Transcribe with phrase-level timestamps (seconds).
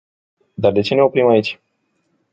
[0.57, 1.59] Dar de ce să ne oprim aici?